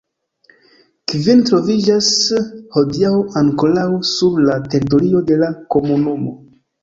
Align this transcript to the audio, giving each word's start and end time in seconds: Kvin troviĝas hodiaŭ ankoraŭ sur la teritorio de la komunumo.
Kvin 1.11 1.41
troviĝas 1.49 2.07
hodiaŭ 2.77 3.13
ankoraŭ 3.41 3.85
sur 4.15 4.41
la 4.49 4.57
teritorio 4.73 5.21
de 5.31 5.37
la 5.45 5.51
komunumo. 5.77 6.35